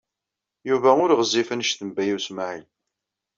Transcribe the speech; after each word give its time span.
Yuba 0.69 0.89
ur 1.03 1.09
ɣezzif 1.19 1.47
anect 1.53 1.79
n 1.83 1.89
Baya 1.95 2.13
U 2.17 2.19
Smaɛil. 2.27 2.65